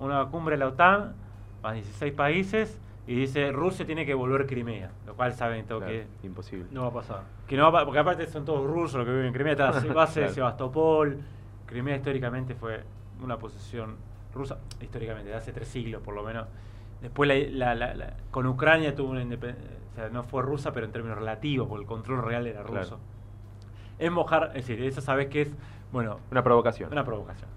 [0.00, 1.14] una cumbre de la OTAN,
[1.62, 5.94] más 16 países, y dice Rusia tiene que volver Crimea, lo cual saben todo Claro,
[5.94, 6.66] que imposible.
[6.72, 7.22] No va a pasar.
[7.48, 10.20] que no va porque aparte son todos rusos los que viven en Crimea, está base
[10.20, 10.34] de Claro.
[10.34, 11.18] Sebastopol.
[11.64, 12.82] Crimea históricamente fue
[13.22, 13.96] una posesión
[14.34, 16.46] rusa, históricamente, de hace tres siglos por lo menos.
[17.00, 20.70] Después la- la- la- la- con Ucrania tuvo una independencia, o sea, no fue rusa,
[20.74, 22.82] pero en términos relativos, porque el control real era Claro.
[22.82, 22.98] ruso.
[23.98, 25.54] Es mojar, es decir, eso sabes que es,
[25.92, 26.92] bueno, Una provocación.
[26.92, 27.48] una provocación.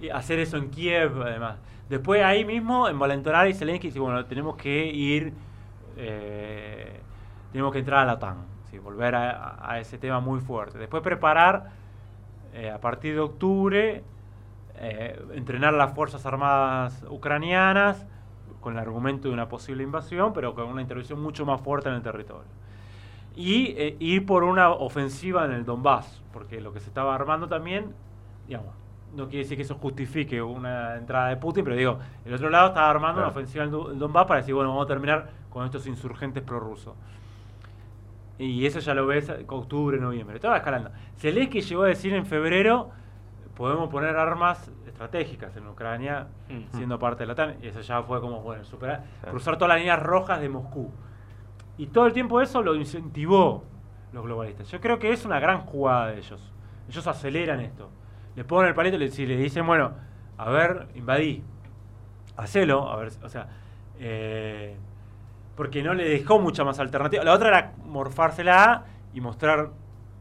[0.00, 1.56] Y hacer eso en Kiev, además.
[1.88, 5.32] Después ahí mismo, envalentonar y Zelensky dice, bueno, tenemos que ir,
[5.96, 7.00] eh,
[7.50, 8.36] tenemos que entrar a la OTAN,
[8.70, 8.78] ¿sí?
[8.78, 10.78] volver a, a ese tema muy fuerte.
[10.78, 11.70] Después preparar,
[12.52, 14.04] eh, a partir de octubre,
[14.76, 18.06] eh, entrenar las Fuerzas Armadas ucranianas
[18.60, 21.96] con el argumento de una posible invasión, pero con una intervención mucho más fuerte en
[21.96, 22.46] el territorio.
[23.40, 27.46] Y eh, ir por una ofensiva en el Donbass, porque lo que se estaba armando
[27.46, 27.94] también,
[28.48, 28.74] digamos,
[29.14, 32.68] no quiere decir que eso justifique una entrada de Putin, pero digo, el otro lado
[32.68, 33.28] estaba armando Claro.
[33.28, 35.86] una ofensiva en el Do- el Donbass para decir, bueno, vamos a terminar con estos
[35.86, 36.94] insurgentes prorrusos.
[38.38, 40.36] Y eso ya lo ves en octubre, noviembre.
[40.36, 40.90] Estaba escalando.
[41.16, 42.90] Zelensky llegó a decir en febrero,
[43.56, 46.76] podemos poner armas estratégicas en Ucrania, Mm.
[46.76, 47.56] siendo parte de la OTAN.
[47.62, 49.30] Y eso ya fue como, bueno, superar, Claro.
[49.32, 50.90] cruzar todas las líneas rojas de Moscú.
[51.78, 53.64] Y todo el tiempo eso lo incentivó
[54.12, 54.68] los globalistas.
[54.70, 56.52] Yo creo que es una gran jugada de ellos.
[56.88, 57.90] Ellos aceleran esto.
[58.34, 59.92] Le ponen el palito y le, le dicen, bueno,
[60.36, 61.42] a ver, invadí.
[62.36, 63.48] Hacelo, a ver, o sea,
[63.98, 64.76] eh,
[65.56, 67.24] porque no le dejó mucha más alternativa.
[67.24, 69.70] La otra era morfársela y mostrar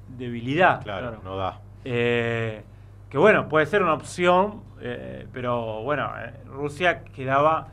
[0.08, 0.82] debilidad.
[0.84, 1.22] Claro, Claro.
[1.24, 1.60] no da.
[1.86, 2.64] Eh,
[3.10, 6.10] que bueno, puede ser una opción, eh, pero bueno,
[6.48, 7.68] Rusia quedaba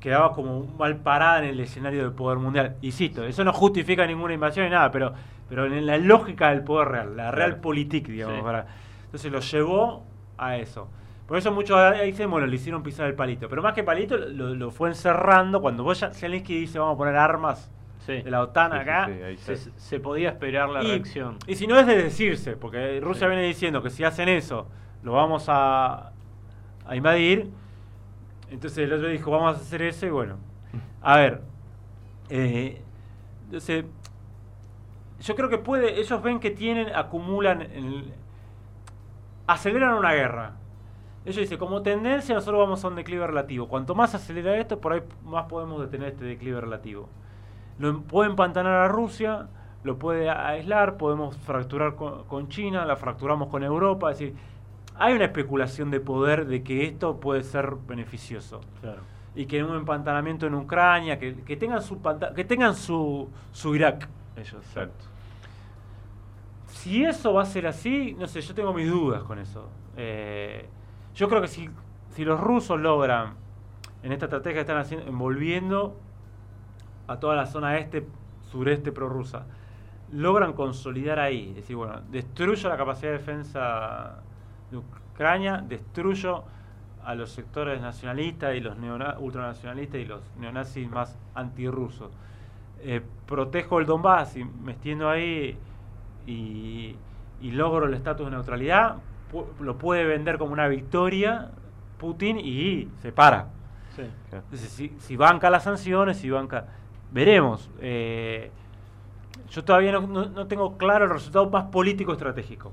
[0.00, 2.76] quedaba como mal parada en el escenario del poder mundial.
[2.82, 5.12] Insisto, eso no justifica ninguna invasión ni nada, pero,
[5.48, 7.62] pero en la lógica del poder real, la real Claro.
[7.62, 8.36] politique, digamos.
[8.36, 8.42] Sí.
[8.42, 8.66] para-
[9.06, 10.04] entonces lo llevó
[10.36, 10.88] a eso.
[11.26, 13.48] Por eso muchos ahí dicen, bueno, le hicieron pisar el palito.
[13.48, 15.60] Pero más que palito, lo, lo fue encerrando.
[15.60, 17.70] Cuando vos ya, Zelensky dice, vamos a poner armas
[18.06, 18.22] Sí.
[18.22, 21.36] de la OTAN acá, sí, Se, se podía esperar la y, reacción.
[21.46, 24.66] y si no es de decirse, porque Rusia viene diciendo que si hacen eso,
[25.02, 26.12] lo vamos a,
[26.86, 27.50] a invadir.
[28.50, 30.36] Entonces el otro dijo, vamos a hacer eso y bueno.
[31.02, 31.42] A ver.
[32.30, 32.82] eh,
[33.46, 33.84] entonces,
[35.20, 37.66] yo creo que puede, ellos ven que tienen, acumulan,
[39.46, 40.52] aceleran una guerra.
[41.24, 43.68] Ellos dicen, como tendencia nosotros vamos a un declive relativo.
[43.68, 47.08] Cuanto más acelera esto, por ahí más podemos detener este declive relativo.
[47.78, 49.48] Lo puede empantanar a Rusia,
[49.82, 54.10] lo puede aislar, podemos fracturar con, con China, la fracturamos con Europa.
[54.12, 54.36] Es decir,
[54.98, 58.60] hay una especulación de poder de que esto puede ser beneficioso.
[58.80, 59.02] Claro.
[59.34, 62.00] Y que un empantanamiento en Ucrania, que, que tengan su
[62.34, 64.54] que tengan su, su Irak ellos.
[64.64, 65.04] Exacto.
[66.66, 69.68] Si eso va a ser así, no sé, yo tengo mis dudas con eso.
[69.96, 70.68] Eh,
[71.14, 71.68] yo creo que si,
[72.10, 73.34] si los rusos logran,
[74.02, 75.98] en esta estrategia que están haciendo, envolviendo
[77.06, 78.06] a toda la zona este,
[78.50, 79.46] sureste prorrusa,
[80.12, 84.22] logran consolidar ahí, es decir, bueno, destruyo la capacidad de defensa
[84.70, 86.44] de Ucrania, destruyo
[87.04, 88.76] a los sectores nacionalistas y los
[89.18, 92.10] ultranacionalistas y los neonazis más antirrusos.
[92.80, 95.58] Eh, protejo el Donbass y me extiendo ahí
[96.26, 96.94] y,
[97.40, 98.96] y logro el estatus de neutralidad,
[99.32, 101.50] pu- lo puede vender como una victoria
[101.98, 103.48] Putin y se para.
[103.96, 104.02] Sí.
[104.32, 106.66] Entonces, si, si banca las sanciones, si banca...
[107.10, 107.70] Veremos.
[107.80, 108.50] Eh,
[109.50, 112.70] yo todavía no, no- no tengo claro el resultado más político estratégico.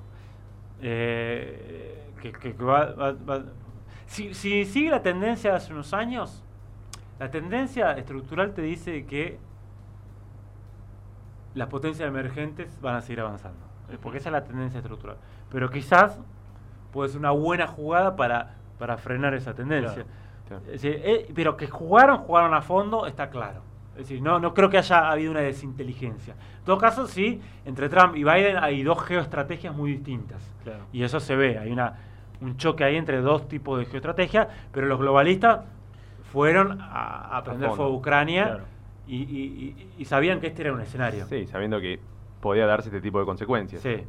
[0.88, 3.44] Eh, que, va- va- va-
[4.06, 6.44] si, si sigue la tendencia de hace unos años,
[7.20, 9.40] la tendencia estructural te dice que
[11.56, 13.58] las potencias emergentes van a seguir avanzando.
[13.90, 15.18] Eh, Porque esa es la tendencia estructural.
[15.50, 16.20] Pero quizás
[16.92, 20.06] puede ser una buena jugada para, para frenar esa tendencia.
[20.48, 20.62] Claro.
[20.66, 23.62] Es decir, eh, pero que jugaron, jugaron a fondo, está claro.
[23.96, 26.34] Es decir, no, no creo que haya habido una desinteligencia.
[26.60, 30.42] En todo caso, sí, entre Trump y Biden hay dos geoestrategias muy distintas.
[30.64, 30.86] Claro.
[30.92, 31.96] Y eso se ve, hay una,
[32.42, 35.62] un choque ahí entre dos tipos de geoestrategia, pero los globalistas
[36.32, 38.64] fueron a, a prender fuego a Ucrania Claro.
[39.08, 39.24] y, y-
[39.78, 41.26] y- y sabían que este era un escenario.
[41.28, 42.00] Sí, sabiendo que
[42.42, 43.82] podía darse este tipo de consecuencias.
[43.82, 44.04] Sí.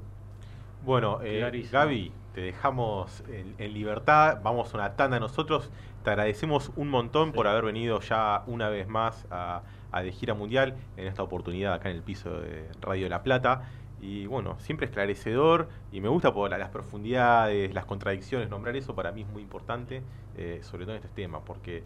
[0.85, 1.69] Bueno, eh.
[1.71, 4.39] Gaby, te dejamos en, en libertad.
[4.43, 5.71] Vamos a una tanda nosotros.
[6.05, 9.63] Te agradecemos un montón por haber venido ya una vez más a,
[9.93, 13.63] a De Gira Mundial en esta oportunidad acá en el piso de Radio La Plata.
[14.01, 18.51] Y bueno, siempre esclarecedor y me gusta por la- las profundidades, las contradicciones.
[18.51, 20.03] Nombrar eso para mí es muy importante,
[20.37, 21.83] eh, sobre todo en este tema, porque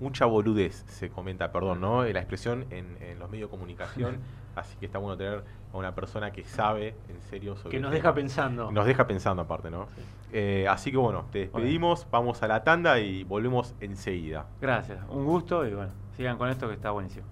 [0.00, 2.04] mucha boludez se comenta, perdón, ¿no?
[2.04, 4.18] La expresión en, en los medios de comunicación.
[4.56, 5.42] Así que está bueno tener
[5.72, 8.70] a una persona que sabe en serio sobre Que nos deja pensando.
[8.70, 9.88] Nos deja pensando aparte, ¿no?
[10.32, 14.46] Eh, así que bueno, te despedimos, vamos a la tanda y volvemos enseguida.
[14.60, 17.26] Gracias, un gusto y bueno, sigan con esto que está buenísimo.